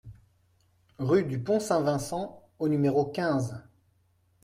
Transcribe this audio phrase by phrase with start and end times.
[0.97, 3.61] Rue de Pont-Saint-Vincent au numéro quinze